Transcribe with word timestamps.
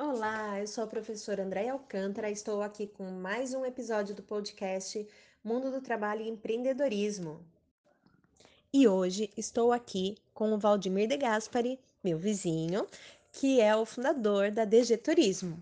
Olá, 0.00 0.60
eu 0.60 0.66
sou 0.68 0.84
a 0.84 0.86
professora 0.86 1.42
Andréia 1.42 1.72
Alcântara, 1.72 2.30
estou 2.30 2.62
aqui 2.62 2.86
com 2.86 3.02
mais 3.10 3.52
um 3.52 3.64
episódio 3.66 4.14
do 4.14 4.22
podcast 4.22 5.04
Mundo 5.42 5.72
do 5.72 5.80
Trabalho 5.80 6.22
e 6.22 6.28
Empreendedorismo. 6.28 7.44
E 8.72 8.86
hoje 8.86 9.28
estou 9.36 9.72
aqui 9.72 10.16
com 10.32 10.52
o 10.52 10.56
Valdemir 10.56 11.08
De 11.08 11.16
Gaspari, 11.16 11.80
meu 12.02 12.16
vizinho, 12.16 12.86
que 13.32 13.60
é 13.60 13.74
o 13.74 13.84
fundador 13.84 14.52
da 14.52 14.64
DG 14.64 14.96
Turismo. 14.98 15.60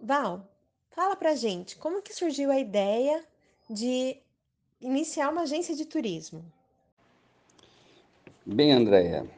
Val, 0.00 0.48
fala 0.90 1.16
pra 1.16 1.34
gente, 1.34 1.76
como 1.78 2.02
que 2.02 2.14
surgiu 2.14 2.52
a 2.52 2.60
ideia 2.60 3.24
de 3.68 4.18
iniciar 4.80 5.30
uma 5.30 5.42
agência 5.42 5.74
de 5.74 5.84
turismo? 5.84 6.44
Bem, 8.46 8.70
Andréia, 8.70 9.28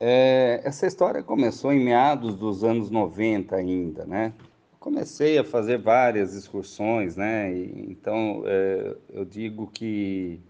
é, 0.00 0.62
essa 0.64 0.86
história 0.86 1.22
começou 1.22 1.72
em 1.72 1.84
meados 1.84 2.34
dos 2.34 2.64
anos 2.64 2.90
90 2.90 3.54
ainda, 3.54 4.06
né? 4.06 4.32
Comecei 4.78 5.36
a 5.38 5.44
fazer 5.44 5.78
várias 5.78 6.34
excursões, 6.34 7.16
né? 7.16 7.52
E, 7.54 7.86
então, 7.90 8.42
é, 8.46 8.96
eu 9.10 9.24
digo 9.26 9.66
que, 9.66 10.40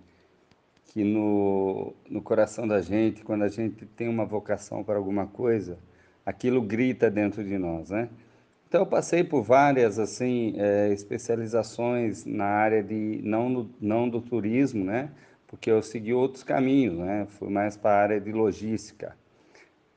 que 0.87 1.02
no, 1.02 1.92
no 2.09 2.23
coração 2.23 2.66
da 2.66 2.80
gente, 2.80 3.25
quando 3.25 3.42
a 3.42 3.48
gente 3.48 3.84
tem 3.87 4.09
uma 4.09 4.25
vocação 4.25 4.84
para 4.84 4.97
alguma 4.97 5.27
coisa, 5.27 5.77
aquilo 6.25 6.62
grita 6.62 7.11
dentro 7.11 7.42
de 7.42 7.59
nós, 7.59 7.91
né? 7.91 8.09
Então, 8.69 8.83
eu 8.83 8.87
passei 8.87 9.25
por 9.25 9.42
várias, 9.42 9.98
assim, 9.98 10.55
é, 10.59 10.92
especializações 10.92 12.25
na 12.25 12.45
área 12.47 12.84
de, 12.84 13.20
não, 13.25 13.69
não 13.80 14.09
do 14.09 14.20
turismo, 14.20 14.84
né? 14.84 15.11
porque 15.51 15.69
eu 15.69 15.83
segui 15.83 16.14
outros 16.14 16.45
caminhos, 16.45 16.97
né? 16.97 17.27
Fui 17.30 17.51
mais 17.51 17.77
para 17.77 17.91
a 17.91 18.03
área 18.03 18.20
de 18.20 18.30
logística. 18.30 19.17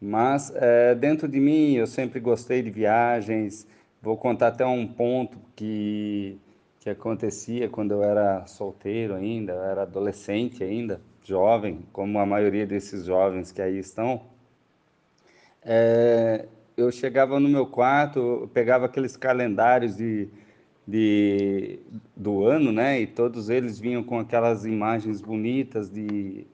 Mas 0.04 0.52
é, 0.56 0.94
dentro 0.96 1.28
de 1.28 1.40
mim 1.40 1.74
eu 1.76 1.88
sempre 1.88 2.20
gostei 2.20 2.62
de 2.62 2.70
viagens. 2.70 3.66
Vou 4.02 4.18
contar 4.18 4.48
até 4.50 4.66
um 4.66 4.88
ponto 4.88 5.38
que 5.56 6.38
que 6.80 6.90
acontecia 6.90 7.70
quando 7.70 7.92
eu 7.92 8.04
era 8.04 8.46
solteiro 8.46 9.16
ainda, 9.16 9.54
eu 9.54 9.64
era 9.64 9.84
adolescente 9.84 10.62
ainda, 10.66 11.00
jovem, 11.24 11.80
como 11.94 12.20
a 12.20 12.26
maioria 12.26 12.68
desses 12.68 13.06
jovens 13.06 13.54
que 13.54 13.62
aí 13.62 13.80
estão. 13.80 14.24
É, 15.64 16.46
eu 16.76 16.92
chegava 16.92 17.40
no 17.40 17.48
meu 17.48 17.66
quarto, 17.66 18.50
pegava 18.54 18.86
aqueles 18.86 19.16
calendários 19.16 19.96
de 19.96 20.30
de, 20.88 21.80
do 22.16 22.46
ano, 22.46 22.72
né? 22.72 23.02
E 23.02 23.08
todos 23.08 23.50
eles 23.50 23.80
vinham 23.80 24.04
com 24.04 24.20
aquelas 24.20 24.66
imagens 24.66 25.22
bonitas 25.22 25.90
de 25.90 26.46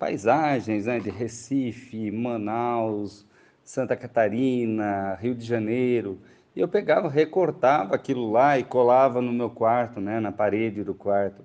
paisagens, 0.00 0.86
né? 0.86 0.98
De 0.98 1.10
Recife, 1.10 2.10
Manaus, 2.10 3.26
Santa 3.62 3.94
Catarina, 3.94 5.14
Rio 5.20 5.34
de 5.34 5.44
Janeiro. 5.44 6.18
E 6.56 6.60
eu 6.60 6.66
pegava, 6.66 7.08
recortava 7.08 7.94
aquilo 7.94 8.32
lá 8.32 8.58
e 8.58 8.64
colava 8.64 9.20
no 9.20 9.32
meu 9.32 9.50
quarto, 9.50 10.00
né? 10.00 10.18
Na 10.18 10.32
parede 10.32 10.82
do 10.82 10.94
quarto. 10.94 11.44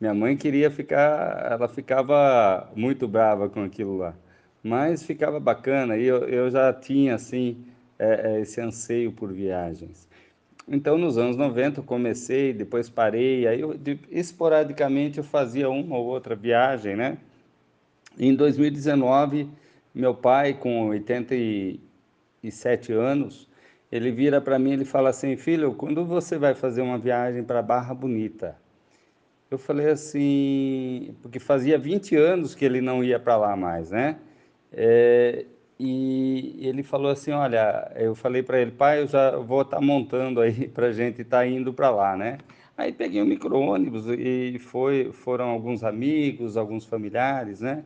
Minha 0.00 0.14
mãe 0.14 0.36
queria 0.36 0.70
ficar, 0.70 1.48
ela 1.50 1.68
ficava 1.68 2.70
muito 2.76 3.08
brava 3.08 3.48
com 3.48 3.64
aquilo 3.64 3.96
lá, 3.96 4.14
mas 4.62 5.02
ficava 5.02 5.40
bacana. 5.40 5.96
E 5.96 6.04
eu, 6.04 6.18
eu 6.28 6.50
já 6.50 6.72
tinha 6.72 7.16
assim 7.16 7.64
é, 7.98 8.40
esse 8.40 8.60
anseio 8.60 9.10
por 9.10 9.32
viagens. 9.32 10.08
Então, 10.68 10.96
nos 10.98 11.18
anos 11.18 11.36
90, 11.36 11.80
eu 11.80 11.84
comecei, 11.84 12.52
depois 12.52 12.88
parei, 12.88 13.48
aí 13.48 13.60
eu, 13.60 13.74
de, 13.74 13.98
esporadicamente 14.10 15.18
eu 15.18 15.24
fazia 15.24 15.68
uma 15.68 15.96
ou 15.96 16.06
outra 16.06 16.36
viagem, 16.36 16.94
né? 16.94 17.18
Em 18.18 18.34
2019, 18.34 19.48
meu 19.94 20.12
pai, 20.12 20.52
com 20.52 20.88
87 20.88 22.92
anos, 22.92 23.48
ele 23.92 24.10
vira 24.10 24.40
para 24.40 24.58
mim 24.58 24.80
e 24.80 24.84
fala 24.84 25.10
assim, 25.10 25.36
filho, 25.36 25.72
quando 25.74 26.04
você 26.04 26.36
vai 26.36 26.52
fazer 26.52 26.82
uma 26.82 26.98
viagem 26.98 27.44
para 27.44 27.62
Barra 27.62 27.94
Bonita? 27.94 28.56
Eu 29.48 29.56
falei 29.56 29.88
assim, 29.88 31.14
porque 31.22 31.38
fazia 31.38 31.78
20 31.78 32.16
anos 32.16 32.56
que 32.56 32.64
ele 32.64 32.80
não 32.80 33.04
ia 33.04 33.20
para 33.20 33.36
lá 33.36 33.56
mais, 33.56 33.92
né? 33.92 34.18
É, 34.72 35.46
e 35.78 36.58
ele 36.60 36.82
falou 36.82 37.12
assim, 37.12 37.30
olha, 37.30 37.92
eu 37.96 38.16
falei 38.16 38.42
para 38.42 38.60
ele, 38.60 38.72
pai, 38.72 39.02
eu 39.02 39.06
já 39.06 39.36
vou 39.36 39.62
estar 39.62 39.76
tá 39.78 39.82
montando 39.82 40.40
aí 40.40 40.66
para 40.68 40.90
gente 40.92 41.22
estar 41.22 41.38
tá 41.38 41.46
indo 41.46 41.72
para 41.72 41.90
lá, 41.90 42.16
né? 42.16 42.38
Aí 42.76 42.92
peguei 42.92 43.22
um 43.22 43.26
micro-ônibus 43.26 44.06
e 44.08 44.58
foi, 44.58 45.12
foram 45.12 45.50
alguns 45.50 45.84
amigos, 45.84 46.56
alguns 46.56 46.84
familiares, 46.84 47.60
né? 47.60 47.84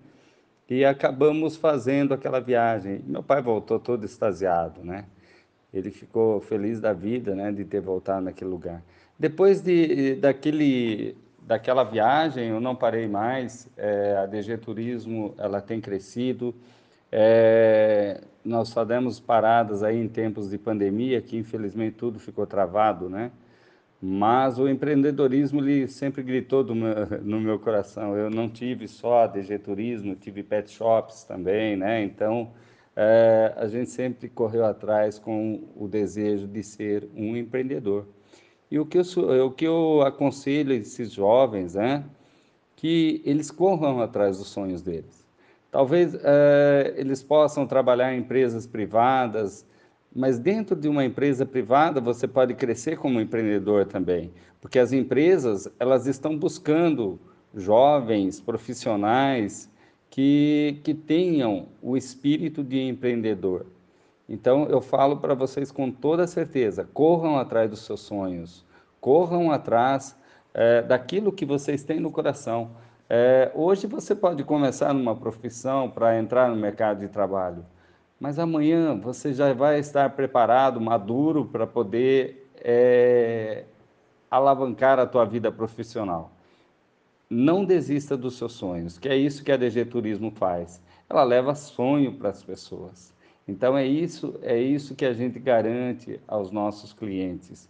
E 0.74 0.86
acabamos 0.86 1.54
fazendo 1.54 2.14
aquela 2.14 2.40
viagem. 2.40 3.02
Meu 3.06 3.22
pai 3.22 3.42
voltou 3.42 3.78
todo 3.78 4.06
extasiado, 4.06 4.82
né? 4.82 5.04
Ele 5.70 5.90
ficou 5.90 6.40
feliz 6.40 6.80
da 6.80 6.94
vida, 6.94 7.34
né, 7.34 7.52
de 7.52 7.62
ter 7.62 7.82
voltado 7.82 8.24
naquele 8.24 8.48
lugar. 8.48 8.82
Depois 9.18 9.60
de, 9.60 10.14
daquele, 10.14 11.14
daquela 11.42 11.84
viagem, 11.84 12.48
eu 12.48 12.58
não 12.58 12.74
parei 12.74 13.06
mais. 13.06 13.68
É, 13.76 14.16
a 14.16 14.24
DG 14.24 14.56
Turismo, 14.56 15.34
ela 15.36 15.60
tem 15.60 15.78
crescido. 15.78 16.54
É, 17.10 18.22
nós 18.42 18.70
só 18.70 18.82
demos 18.82 19.20
paradas 19.20 19.82
aí 19.82 19.98
em 19.98 20.08
tempos 20.08 20.48
de 20.48 20.56
pandemia, 20.56 21.20
que 21.20 21.36
infelizmente 21.36 21.96
tudo 21.96 22.18
ficou 22.18 22.46
travado, 22.46 23.10
né? 23.10 23.30
Mas 24.04 24.58
o 24.58 24.68
empreendedorismo 24.68 25.60
ele 25.60 25.86
sempre 25.86 26.24
gritou 26.24 26.64
meu, 26.74 26.94
no 27.22 27.40
meu 27.40 27.58
coração. 27.58 28.16
Eu 28.16 28.28
não 28.28 28.48
tive 28.48 28.88
só 28.88 29.28
DG 29.28 29.58
Turismo, 29.60 30.16
tive 30.16 30.42
pet 30.42 30.68
shops 30.70 31.22
também, 31.24 31.76
né? 31.76 32.02
Então 32.02 32.52
é, 32.96 33.54
a 33.56 33.68
gente 33.68 33.90
sempre 33.90 34.28
correu 34.28 34.64
atrás 34.64 35.18
com 35.20 35.68
o 35.76 35.86
desejo 35.86 36.48
de 36.48 36.62
ser 36.64 37.08
um 37.14 37.36
empreendedor. 37.36 38.06
E 38.70 38.78
o 38.78 38.86
que 38.86 38.98
eu, 38.98 39.46
o 39.46 39.50
que 39.52 39.66
eu 39.66 40.02
aconselho 40.02 40.72
esses 40.72 41.12
jovens, 41.12 41.74
né? 41.74 42.04
Que 42.74 43.22
eles 43.24 43.50
corram 43.50 44.00
atrás 44.00 44.38
dos 44.38 44.48
sonhos 44.48 44.82
deles 44.82 45.22
Talvez 45.72 46.14
é, 46.22 46.92
eles 46.98 47.22
possam 47.22 47.66
trabalhar 47.66 48.14
em 48.14 48.18
empresas 48.18 48.66
privadas, 48.66 49.66
mas 50.14 50.38
dentro 50.38 50.76
de 50.76 50.88
uma 50.88 51.04
empresa 51.04 51.46
privada 51.46 52.00
você 52.00 52.28
pode 52.28 52.54
crescer 52.54 52.96
como 52.96 53.20
empreendedor 53.20 53.86
também, 53.86 54.32
porque 54.60 54.78
as 54.78 54.92
empresas 54.92 55.68
elas 55.78 56.06
estão 56.06 56.38
buscando 56.38 57.18
jovens 57.54 58.40
profissionais 58.40 59.70
que, 60.10 60.80
que 60.84 60.94
tenham 60.94 61.68
o 61.80 61.96
espírito 61.96 62.62
de 62.62 62.80
empreendedor. 62.80 63.66
Então 64.28 64.66
eu 64.66 64.80
falo 64.80 65.16
para 65.16 65.34
vocês 65.34 65.72
com 65.72 65.90
toda 65.90 66.26
certeza: 66.26 66.88
corram 66.92 67.38
atrás 67.38 67.68
dos 67.68 67.80
seus 67.80 68.00
sonhos, 68.00 68.64
corram 69.00 69.50
atrás 69.50 70.16
é, 70.54 70.82
daquilo 70.82 71.32
que 71.32 71.44
vocês 71.44 71.82
têm 71.82 72.00
no 72.00 72.10
coração. 72.10 72.70
É, 73.08 73.50
hoje 73.54 73.86
você 73.86 74.14
pode 74.14 74.42
começar 74.44 74.94
numa 74.94 75.14
profissão 75.14 75.90
para 75.90 76.18
entrar 76.18 76.48
no 76.48 76.56
mercado 76.56 77.00
de 77.00 77.08
trabalho, 77.08 77.64
mas 78.22 78.38
amanhã 78.38 78.96
você 78.96 79.32
já 79.32 79.52
vai 79.52 79.80
estar 79.80 80.08
preparado, 80.10 80.80
maduro 80.80 81.44
para 81.44 81.66
poder 81.66 82.48
é, 82.58 83.64
alavancar 84.30 85.00
a 85.00 85.06
tua 85.06 85.24
vida 85.24 85.50
profissional. 85.50 86.30
Não 87.28 87.64
desista 87.64 88.16
dos 88.16 88.36
seus 88.36 88.52
sonhos, 88.52 88.96
que 88.96 89.08
é 89.08 89.16
isso 89.16 89.42
que 89.42 89.50
a 89.50 89.56
DG 89.56 89.86
Turismo 89.86 90.30
faz. 90.30 90.80
Ela 91.10 91.24
leva 91.24 91.56
sonho 91.56 92.12
para 92.12 92.28
as 92.28 92.44
pessoas. 92.44 93.12
Então 93.48 93.76
é 93.76 93.84
isso, 93.84 94.38
é 94.40 94.56
isso 94.56 94.94
que 94.94 95.04
a 95.04 95.12
gente 95.12 95.40
garante 95.40 96.20
aos 96.28 96.52
nossos 96.52 96.92
clientes, 96.92 97.68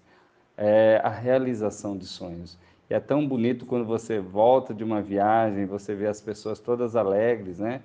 é 0.55 1.01
a 1.03 1.09
realização 1.09 1.97
de 1.97 2.05
sonhos. 2.05 2.59
E 2.91 2.95
é 2.95 3.01
tão 3.01 3.27
bonito 3.27 3.65
quando 3.65 3.87
você 3.87 4.21
volta 4.21 4.75
de 4.75 4.85
uma 4.85 5.01
viagem, 5.01 5.65
você 5.65 5.95
vê 5.95 6.09
as 6.09 6.21
pessoas 6.21 6.61
todas 6.61 6.95
alegres, 6.95 7.59
né? 7.59 7.81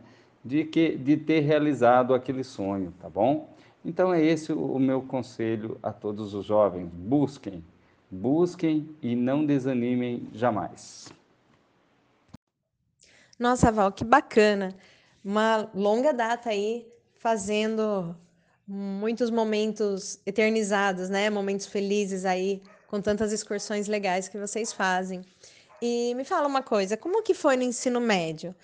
De, 0.47 0.63
que, 0.63 0.97
de 0.97 1.17
ter 1.17 1.41
realizado 1.41 2.13
aquele 2.13 2.43
sonho, 2.43 2.93
tá 3.01 3.09
bom? 3.09 3.53
Então 3.83 4.13
é 4.13 4.23
esse 4.23 4.53
o 4.53 4.79
meu 4.79 5.01
conselho 5.01 5.77
a 5.83 5.91
todos 5.91 6.33
os 6.33 6.45
jovens. 6.45 6.89
Busquem, 6.93 7.63
busquem 8.09 8.89
e 9.01 9.13
não 9.13 9.45
desanimem 9.45 10.27
jamais. 10.33 11.09
Nossa, 13.37 13.71
Val, 13.71 13.91
que 13.91 14.05
bacana! 14.05 14.73
Uma 15.23 15.69
longa 15.75 16.13
data 16.13 16.49
aí 16.49 16.87
fazendo 17.13 18.15
muitos 18.65 19.29
momentos 19.29 20.19
eternizados, 20.25 21.09
né? 21.09 21.29
Momentos 21.29 21.65
felizes 21.65 22.25
aí 22.25 22.61
com 22.87 23.01
tantas 23.01 23.33
excursões 23.33 23.87
legais 23.87 24.29
que 24.29 24.37
vocês 24.37 24.71
fazem. 24.71 25.21
E 25.81 26.15
me 26.15 26.23
fala 26.23 26.47
uma 26.47 26.63
coisa, 26.63 26.95
como 26.95 27.21
que 27.21 27.33
foi 27.33 27.57
no 27.57 27.63
ensino 27.63 27.99
médio? 27.99 28.55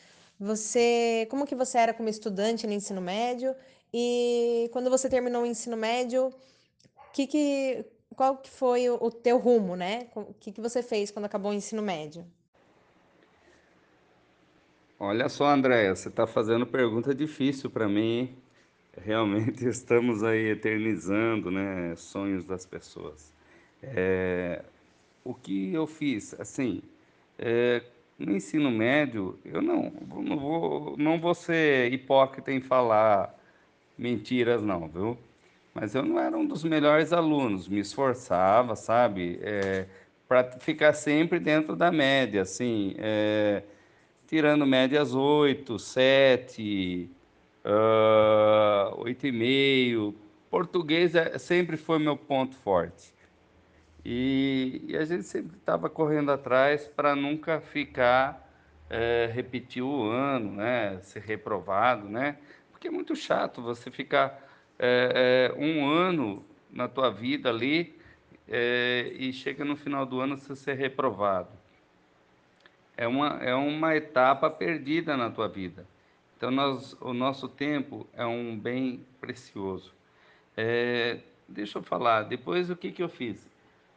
Você, 0.44 1.26
como 1.30 1.48
que 1.48 1.56
você 1.56 1.78
era 1.78 1.94
como 1.94 2.10
estudante 2.10 2.68
no 2.68 2.74
ensino 2.74 3.00
médio? 3.00 3.56
E 3.94 4.70
quando 4.74 4.90
você 4.90 5.10
terminou 5.10 5.44
o 5.44 5.46
ensino 5.46 5.78
médio, 5.78 6.34
que 7.14 7.26
que, 7.26 7.86
qual 8.14 8.36
que 8.36 8.50
foi 8.50 8.90
o, 8.90 9.10
teu 9.10 9.38
rumo, 9.38 9.78
né? 9.78 10.10
O 10.14 10.34
que, 10.34 10.52
que 10.52 10.60
você 10.60 10.84
fez 10.84 11.12
quando 11.12 11.26
acabou 11.26 11.52
o 11.52 11.54
ensino 11.54 11.82
médio? 11.82 12.26
Olha 15.00 15.30
só, 15.30 15.46
Andréia, 15.46 15.96
você 15.96 16.10
está 16.10 16.28
fazendo 16.28 16.68
pergunta 16.68 17.16
difícil 17.16 17.70
para 17.70 17.88
mim. 17.88 18.36
Realmente 19.02 19.64
estamos 19.70 20.24
aí 20.24 20.50
eternizando, 20.50 21.50
né, 21.50 21.96
sonhos 21.96 22.44
das 22.44 22.66
pessoas. 22.66 23.32
É, 23.82 24.62
o 25.24 25.34
que 25.34 25.74
eu 25.74 25.88
fiz, 25.88 26.38
assim, 26.38 26.82
é, 27.40 27.82
no 28.18 28.36
ensino 28.36 28.72
médio, 28.72 29.40
eu 29.46 29.62
não, 29.62 29.92
não 30.24 30.38
vou, 30.38 30.98
não 30.98 31.20
vou 31.20 31.34
ser 31.34 31.92
hipócrita 31.94 32.52
em 32.52 32.62
falar 32.62 33.34
mentiras, 33.98 34.62
não, 34.64 34.88
viu? 34.88 35.18
Mas 35.74 35.96
eu 35.96 36.04
não 36.04 36.20
era 36.20 36.38
um 36.38 36.46
dos 36.46 36.64
melhores 36.64 37.12
alunos, 37.14 37.68
me 37.68 37.80
esforçava, 37.80 38.76
sabe, 38.76 39.40
é, 39.42 39.88
para 40.28 40.52
ficar 40.60 40.94
sempre 40.94 41.40
dentro 41.40 41.76
da 41.76 41.92
média, 41.92 42.42
assim, 42.44 42.96
é, 43.00 43.64
tirando 44.28 44.66
médias 44.66 45.14
8, 45.16 45.80
7, 45.80 47.10
ah, 47.64 48.92
8,5. 48.98 50.14
Português 50.50 51.16
é- 51.16 51.38
sempre 51.40 51.78
foi 51.78 51.98
meu 52.00 52.16
ponto 52.18 52.56
forte. 52.58 53.14
E, 54.06 54.84
e 54.88 54.98
a 54.98 55.06
gente 55.06 55.24
sempre 55.24 55.58
estava 55.58 55.90
correndo 55.90 56.32
atrás 56.32 56.88
para 56.88 57.16
nunca 57.16 57.62
ficar, 57.62 58.50
eh, 58.90 59.30
repetir 59.34 59.82
o 59.84 60.10
ano, 60.10 60.52
né? 60.54 61.00
Ser 61.02 61.22
reprovado, 61.22 62.10
né? 62.10 62.38
Porque 62.72 62.88
é 62.88 62.92
muito 62.92 63.16
chato 63.16 63.62
você 63.62 63.90
ficar 63.90 64.42
eh, 64.78 65.52
eh, 65.56 65.56
um 65.58 65.88
ano 65.88 66.46
na 66.72 66.88
tua 66.88 67.10
vida 67.10 67.50
ali, 67.50 67.96
e 69.18 69.32
chega 69.34 69.64
no 69.64 69.76
final 69.76 70.06
do 70.06 70.20
ano 70.20 70.38
você 70.38 70.56
ser 70.56 70.74
reprovado. 70.74 71.50
É 72.98 73.08
uma, 73.08 73.28
é 73.42 73.56
uma 73.56 73.96
etapa 73.96 74.50
perdida 74.50 75.18
na 75.18 75.30
tua 75.30 75.48
vida. 75.48 75.88
Então, 76.38 76.52
nós, 76.52 76.94
o 77.00 77.14
nosso 77.14 77.48
tempo 77.48 78.08
é 78.14 78.26
um 78.26 78.58
bem 78.60 79.06
precioso. 79.22 79.94
É, 80.58 81.20
deixa 81.48 81.80
eu 81.80 81.84
falar, 81.84 82.24
depois 82.24 82.70
o 82.70 82.76
que 82.76 82.92
que 82.92 83.02
eu 83.02 83.10
fiz? 83.10 83.53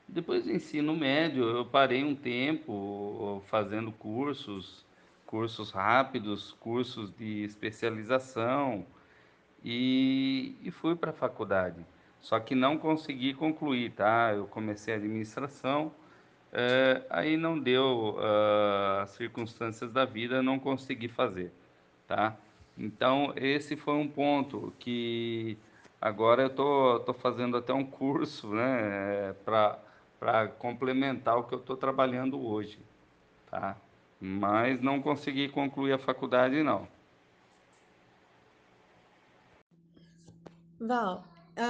Depois 0.09 0.45
do 0.45 0.53
ensino 0.53 0.97
médio, 0.97 1.45
eu 1.45 1.65
parei 1.65 2.05
um 2.05 2.15
tempo 2.15 3.43
fazendo 3.49 3.91
cursos, 3.93 4.87
cursos 5.27 5.71
rápidos, 5.73 6.53
cursos 6.61 7.11
de 7.17 7.43
especialização 7.45 8.87
e, 9.65 10.55
e 10.63 10.71
fui 10.71 10.95
para 10.95 11.11
a 11.11 11.15
faculdade. 11.15 11.85
Só 12.21 12.39
que 12.41 12.55
não 12.55 12.79
consegui 12.79 13.35
concluir, 13.35 13.93
tá? 13.93 14.33
Eu 14.35 14.47
comecei 14.47 14.95
administração, 14.95 15.93
eh, 16.53 17.03
aí 17.11 17.37
não 17.37 17.59
deu, 17.59 18.17
ah, 18.21 19.03
as 19.03 19.11
circunstâncias 19.11 19.93
da 19.93 20.05
vida, 20.05 20.43
não 20.43 20.59
consegui 20.59 21.09
fazer, 21.09 21.53
tá? 22.07 22.37
Então, 22.79 23.33
esse 23.37 23.77
foi 23.77 23.95
um 23.95 24.09
ponto 24.09 24.73
que 24.79 25.59
agora 26.01 26.43
eu 26.45 26.51
tô, 26.51 27.01
tô 27.01 27.13
fazendo 27.15 27.57
até 27.57 27.73
um 27.73 27.85
curso, 27.85 28.49
né, 28.49 29.35
para 29.45 29.79
para 30.27 30.49
complementar 30.49 31.39
o 31.39 31.45
que 31.45 31.55
eu 31.55 31.61
estou 31.61 31.77
trabalhando 31.77 32.45
hoje, 32.45 32.81
tá? 33.49 33.81
Mas 34.21 34.83
não 34.83 35.01
consegui 35.01 35.49
concluir 35.49 35.93
a 35.93 35.99
faculdade, 36.01 36.65
não. 36.65 36.89
Val, 40.81 41.23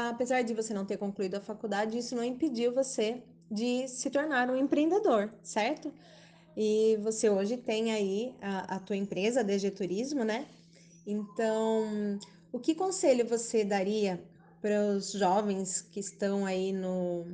apesar 0.08 0.40
de 0.40 0.54
você 0.54 0.72
não 0.72 0.86
ter 0.86 0.96
concluído 0.96 1.34
a 1.34 1.40
faculdade, 1.42 1.98
isso 1.98 2.16
não 2.16 2.24
impediu 2.24 2.72
você 2.72 3.22
de 3.50 3.86
se 3.88 4.08
tornar 4.08 4.48
um 4.48 4.56
empreendedor, 4.56 5.30
certo? 5.42 5.92
E 6.56 6.98
você 7.02 7.28
hoje 7.28 7.58
tem 7.58 7.92
aí 7.92 8.34
a, 8.40 8.76
a 8.76 8.78
tua 8.78 8.96
empresa, 8.96 9.40
a 9.40 9.42
DG 9.42 9.70
Turismo, 9.72 10.24
né? 10.24 10.46
Então, 11.06 12.18
o 12.50 12.58
que 12.58 12.74
conselho 12.74 13.28
você 13.28 13.66
daria 13.66 14.18
para 14.62 14.80
os 14.96 15.12
jovens 15.12 15.82
que 15.82 16.00
estão 16.00 16.46
aí 16.46 16.72
no, 16.72 17.26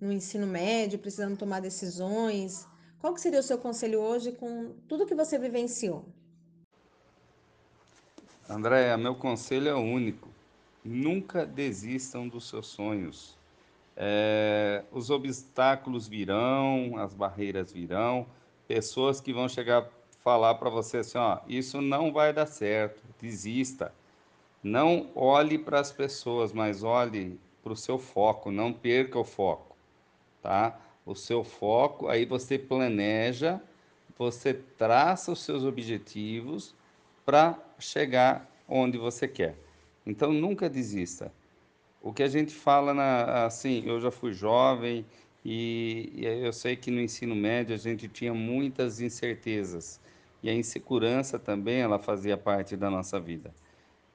no 0.00 0.12
ensino 0.12 0.46
médio, 0.46 0.98
precisando 0.98 1.36
tomar 1.36 1.60
decisões? 1.60 2.66
Qual 3.00 3.14
que 3.14 3.20
seria 3.20 3.40
o 3.40 3.42
seu 3.42 3.58
conselho 3.58 4.00
hoje 4.00 4.32
com 4.32 4.74
tudo 4.88 5.06
que 5.06 5.14
você 5.14 5.38
vivenciou? 5.38 6.04
Andréia, 8.48 8.96
meu 8.96 9.14
conselho 9.14 9.68
é 9.68 9.74
único. 9.74 10.28
Nunca 10.84 11.44
desistam 11.44 12.28
dos 12.28 12.48
seus 12.48 12.66
sonhos. 12.66 13.36
É, 13.96 14.84
os 14.92 15.10
obstáculos 15.10 16.06
virão, 16.06 16.96
as 16.98 17.14
barreiras 17.14 17.72
virão, 17.72 18.26
pessoas 18.68 19.20
que 19.20 19.32
vão 19.32 19.48
chegar 19.48 19.88
falar 20.26 20.56
para 20.56 20.68
você 20.68 20.98
assim, 20.98 21.18
ó, 21.18 21.38
isso 21.46 21.80
não 21.80 22.12
vai 22.12 22.32
dar 22.32 22.46
certo, 22.46 23.00
desista. 23.20 23.94
Não 24.60 25.08
olhe 25.14 25.56
para 25.56 25.78
as 25.78 25.92
pessoas, 25.92 26.52
mas 26.52 26.82
olhe 26.82 27.38
para 27.62 27.72
o 27.72 27.76
seu 27.76 27.96
foco, 27.96 28.50
não 28.50 28.72
perca 28.72 29.18
o 29.20 29.24
foco, 29.24 29.65
tá? 30.46 30.78
O 31.04 31.12
seu 31.12 31.42
foco, 31.42 32.06
aí 32.06 32.24
você 32.24 32.56
planeja, 32.56 33.60
você 34.16 34.54
traça 34.54 35.32
os 35.32 35.42
seus 35.42 35.64
objetivos 35.64 36.72
para 37.24 37.58
chegar 37.80 38.48
onde 38.68 38.96
você 38.96 39.26
quer. 39.26 39.56
Então 40.06 40.32
nunca 40.32 40.70
desista. 40.70 41.32
O 42.00 42.12
que 42.12 42.22
a 42.22 42.28
gente 42.28 42.54
fala 42.54 42.94
na, 42.94 43.44
assim, 43.44 43.82
eu 43.86 44.00
já 44.00 44.12
fui 44.12 44.32
jovem 44.32 45.04
e, 45.44 46.12
e 46.14 46.24
eu 46.24 46.52
sei 46.52 46.76
que 46.76 46.92
no 46.92 47.00
ensino 47.00 47.34
médio 47.34 47.74
a 47.74 47.78
gente 47.78 48.06
tinha 48.06 48.32
muitas 48.32 49.00
incertezas 49.00 50.00
e 50.44 50.48
a 50.48 50.54
insegurança 50.54 51.40
também 51.40 51.80
ela 51.80 51.98
fazia 51.98 52.36
parte 52.36 52.76
da 52.76 52.88
nossa 52.88 53.18
vida. 53.18 53.52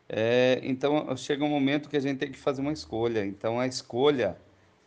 É, 0.08 0.62
então 0.64 1.14
chega 1.18 1.44
um 1.44 1.50
momento 1.50 1.90
que 1.90 1.98
a 1.98 2.02
gente 2.02 2.20
tem 2.20 2.32
que 2.32 2.40
fazer 2.40 2.62
uma 2.62 2.72
escolha. 2.72 3.26
Então 3.26 3.60
a 3.60 3.68
escolha 3.68 4.38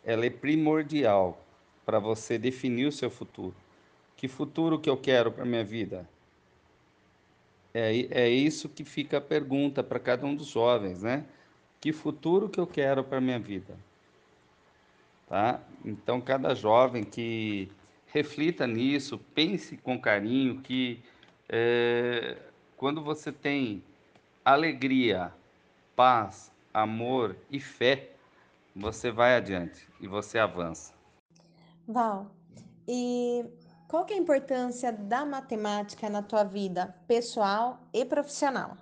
ela 0.04 0.26
é 0.26 0.30
primordial 0.30 1.42
para 1.84 1.98
você 1.98 2.38
definir 2.38 2.86
o 2.86 2.92
seu 2.92 3.10
futuro. 3.10 3.54
Que 4.16 4.28
futuro 4.28 4.78
que 4.78 4.88
eu 4.88 4.96
quero 4.96 5.30
para 5.30 5.44
minha 5.44 5.64
vida? 5.64 6.08
É, 7.72 8.06
é 8.10 8.28
isso 8.28 8.68
que 8.68 8.84
fica 8.84 9.18
a 9.18 9.20
pergunta 9.20 9.82
para 9.82 9.98
cada 9.98 10.26
um 10.26 10.34
dos 10.34 10.46
jovens, 10.46 11.02
né? 11.02 11.24
Que 11.80 11.92
futuro 11.92 12.48
que 12.48 12.58
eu 12.58 12.66
quero 12.66 13.02
para 13.02 13.20
minha 13.20 13.38
vida? 13.38 13.76
Tá? 15.28 15.60
Então 15.84 16.20
cada 16.20 16.54
jovem 16.54 17.02
que 17.02 17.68
reflita 18.06 18.66
nisso, 18.66 19.18
pense 19.34 19.76
com 19.76 20.00
carinho 20.00 20.60
que 20.60 21.02
é, 21.48 22.36
quando 22.76 23.02
você 23.02 23.32
tem 23.32 23.82
alegria, 24.44 25.32
paz, 25.96 26.52
amor 26.72 27.36
e 27.50 27.58
fé, 27.58 28.10
você 28.74 29.10
vai 29.10 29.36
adiante 29.36 29.88
e 30.00 30.08
você 30.08 30.38
avança. 30.38 30.92
Val, 31.86 32.30
e 32.88 33.44
qual 33.86 34.06
é 34.08 34.14
a 34.14 34.16
importância 34.16 34.92
da 34.92 35.24
matemática 35.24 36.10
na 36.10 36.22
tua 36.22 36.42
vida 36.44 36.94
pessoal 37.06 37.78
e 37.92 38.04
profissional? 38.04 38.76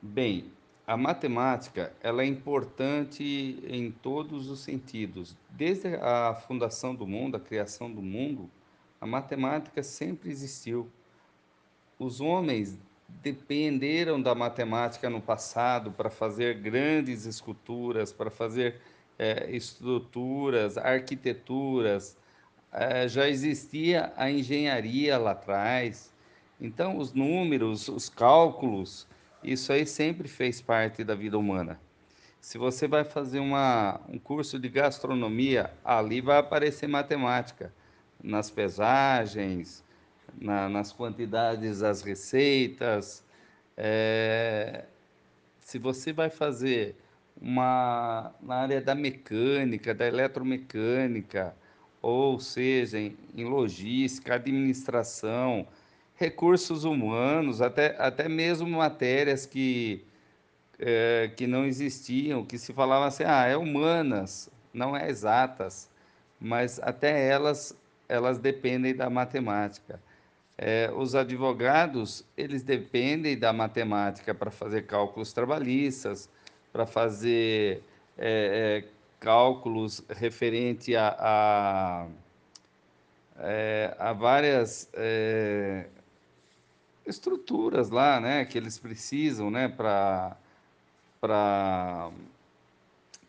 Bem, 0.00 0.52
a 0.86 0.96
matemática 0.96 1.92
ela 2.02 2.22
é 2.22 2.26
importante 2.26 3.58
em 3.66 3.90
todos 3.90 4.50
os 4.50 4.60
sentidos. 4.60 5.36
Desde 5.50 5.96
a 5.96 6.34
fundação 6.34 6.94
do 6.94 7.06
mundo, 7.06 7.36
a 7.36 7.40
criação 7.40 7.90
do 7.90 8.02
mundo, 8.02 8.50
a 9.00 9.06
matemática 9.06 9.82
sempre 9.82 10.30
existiu. 10.30 10.90
Os 11.98 12.20
homens 12.20 12.78
dependeram 13.08 14.20
da 14.20 14.34
matemática 14.34 15.08
no 15.08 15.20
passado 15.20 15.90
para 15.90 16.10
fazer 16.10 16.58
grandes 16.58 17.26
esculturas, 17.26 18.12
para 18.12 18.30
fazer 18.30 18.80
eh, 19.18 19.48
estruturas, 19.50 20.76
arquiteturas. 20.76 22.16
Eh, 22.72 23.08
já 23.08 23.28
existia 23.28 24.12
a 24.16 24.30
engenharia 24.30 25.16
lá 25.18 25.32
atrás. 25.32 26.12
Então, 26.60 26.98
os 26.98 27.12
números, 27.12 27.88
os 27.88 28.08
cálculos, 28.08 29.06
isso 29.42 29.72
aí 29.72 29.86
sempre 29.86 30.28
fez 30.28 30.60
parte 30.60 31.04
da 31.04 31.14
vida 31.14 31.38
humana. 31.38 31.78
Se 32.40 32.58
você 32.58 32.86
vai 32.86 33.04
fazer 33.04 33.38
uma, 33.38 34.00
um 34.08 34.18
curso 34.18 34.58
de 34.58 34.68
gastronomia, 34.68 35.72
ali 35.84 36.20
vai 36.20 36.38
aparecer 36.38 36.86
matemática, 36.86 37.72
nas 38.22 38.50
pesagens, 38.50 39.84
na, 40.40 40.68
nas 40.68 40.92
quantidades 40.92 41.80
das 41.80 42.02
receitas. 42.02 43.24
É, 43.76 44.84
se 45.60 45.78
você 45.78 46.12
vai 46.12 46.30
fazer 46.30 46.96
uma 47.40 48.32
na 48.40 48.56
área 48.56 48.80
da 48.80 48.94
mecânica, 48.94 49.94
da 49.94 50.06
eletromecânica, 50.06 51.54
ou 52.00 52.38
seja, 52.38 52.98
em, 52.98 53.16
em 53.34 53.44
logística, 53.44 54.34
administração, 54.34 55.66
recursos 56.16 56.84
humanos, 56.84 57.60
até, 57.60 57.96
até 57.98 58.28
mesmo 58.28 58.68
matérias 58.68 59.46
que, 59.46 60.04
é, 60.78 61.30
que 61.36 61.46
não 61.46 61.64
existiam, 61.64 62.44
que 62.44 62.58
se 62.58 62.72
falava 62.72 63.06
assim, 63.06 63.24
ah, 63.26 63.46
é 63.46 63.56
humanas, 63.56 64.50
não 64.72 64.96
é 64.96 65.08
exatas, 65.08 65.90
mas 66.40 66.78
até 66.82 67.26
elas, 67.28 67.76
elas 68.08 68.38
dependem 68.38 68.94
da 68.94 69.08
matemática. 69.10 70.00
É, 70.56 70.90
os 70.94 71.14
advogados, 71.14 72.24
eles 72.36 72.62
dependem 72.62 73.36
da 73.36 73.52
matemática 73.52 74.32
para 74.32 74.50
fazer 74.50 74.82
cálculos 74.86 75.32
trabalhistas, 75.32 76.28
para 76.72 76.86
fazer 76.86 77.82
é, 78.16 78.84
é, 78.86 78.88
cálculos 79.18 80.02
referente 80.08 80.94
a, 80.94 81.16
a, 81.18 82.06
é, 83.38 83.96
a 83.98 84.12
várias 84.12 84.88
é, 84.94 85.86
estruturas 87.04 87.90
lá, 87.90 88.20
né, 88.20 88.44
que 88.44 88.56
eles 88.56 88.78
precisam, 88.78 89.50
né, 89.50 89.68
para 89.68 90.36
para 91.20 92.12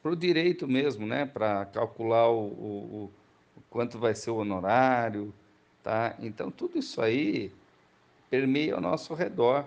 o 0.03 0.15
direito 0.15 0.67
mesmo, 0.67 1.07
né, 1.07 1.25
para 1.25 1.65
calcular 1.65 2.29
o, 2.29 2.43
o, 2.45 3.11
o 3.55 3.61
quanto 3.69 3.97
vai 3.97 4.13
ser 4.13 4.31
o 4.31 4.35
honorário, 4.35 5.33
tá? 5.85 6.17
Então 6.19 6.51
tudo 6.51 6.77
isso 6.77 6.99
aí 6.99 7.49
permeia 8.29 8.75
ao 8.75 8.81
nosso 8.81 9.13
redor. 9.13 9.65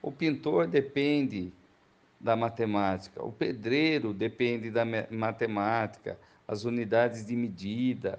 O 0.00 0.10
pintor 0.10 0.66
depende 0.66 1.52
da 2.18 2.34
matemática, 2.34 3.22
o 3.22 3.30
pedreiro 3.30 4.14
depende 4.14 4.70
da 4.70 4.84
matemática, 5.10 6.18
as 6.48 6.64
unidades 6.64 7.26
de 7.26 7.36
medida, 7.36 8.18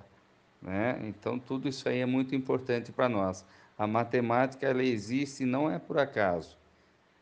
né? 0.62 1.00
Então 1.06 1.40
tudo 1.40 1.68
isso 1.68 1.90
aí 1.90 2.02
é 2.02 2.06
muito 2.06 2.36
importante 2.36 2.92
para 2.92 3.08
nós. 3.08 3.46
A 3.78 3.88
matemática 3.88 4.68
ela 4.68 4.84
existe 4.84 5.46
não 5.46 5.72
é 5.72 5.80
por 5.80 5.98
acaso 5.98 6.58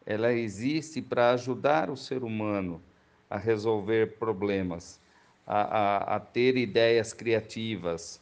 ela 0.05 0.31
existe 0.31 1.01
para 1.01 1.31
ajudar 1.31 1.89
o 1.89 1.97
ser 1.97 2.23
humano 2.23 2.81
a 3.29 3.37
resolver 3.37 4.17
problemas, 4.19 4.99
a, 5.47 5.61
a, 5.61 6.15
a 6.15 6.19
ter 6.19 6.55
ideias 6.55 7.11
criativas. 7.11 8.21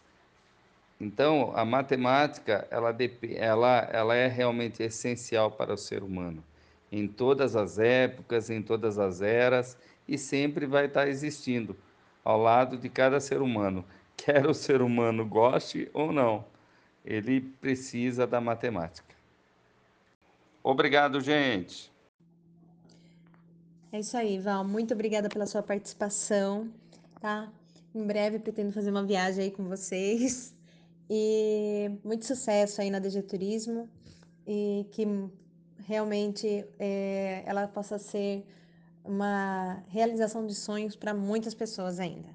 Então, 0.99 1.51
a 1.55 1.65
matemática 1.65 2.67
ela, 2.71 2.95
ela, 3.35 3.89
ela 3.91 4.15
é 4.15 4.27
realmente 4.27 4.81
essencial 4.83 5.51
para 5.51 5.73
o 5.73 5.77
ser 5.77 6.03
humano, 6.03 6.43
em 6.91 7.07
todas 7.07 7.55
as 7.55 7.79
épocas, 7.79 8.49
em 8.49 8.61
todas 8.61 8.99
as 8.99 9.21
eras, 9.21 9.77
e 10.07 10.17
sempre 10.17 10.65
vai 10.65 10.85
estar 10.85 11.07
existindo 11.07 11.75
ao 12.23 12.37
lado 12.37 12.77
de 12.77 12.89
cada 12.89 13.19
ser 13.19 13.41
humano, 13.41 13.83
quer 14.15 14.47
o 14.47 14.53
ser 14.53 14.81
humano 14.81 15.25
goste 15.25 15.89
ou 15.93 16.11
não, 16.11 16.45
ele 17.03 17.41
precisa 17.41 18.25
da 18.25 18.39
matemática. 18.39 19.13
Obrigado, 20.63 21.19
gente. 21.19 21.91
É 23.91 23.99
isso 23.99 24.15
aí, 24.15 24.39
Val. 24.39 24.63
Muito 24.63 24.93
obrigada 24.93 25.27
pela 25.27 25.45
sua 25.45 25.61
participação, 25.61 26.71
tá? 27.19 27.51
Em 27.93 28.05
breve 28.07 28.39
pretendo 28.39 28.71
fazer 28.71 28.89
uma 28.89 29.03
viagem 29.03 29.43
aí 29.45 29.51
com 29.51 29.65
vocês. 29.65 30.52
E 31.09 31.91
muito 32.03 32.25
sucesso 32.25 32.81
aí 32.81 32.89
na 32.89 32.99
DG 32.99 33.21
Turismo 33.23 33.89
e 34.47 34.85
que 34.91 35.05
realmente 35.85 36.65
é, 36.79 37.43
ela 37.45 37.67
possa 37.67 37.97
ser 37.97 38.45
uma 39.03 39.83
realização 39.87 40.45
de 40.45 40.55
sonhos 40.55 40.95
para 40.95 41.13
muitas 41.13 41.53
pessoas 41.53 41.99
ainda. 41.99 42.29